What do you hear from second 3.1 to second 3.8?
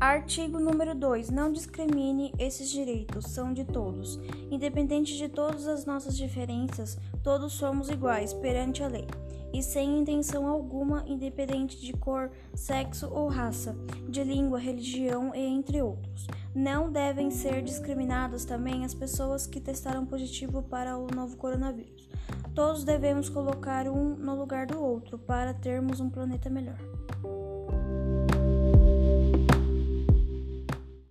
são de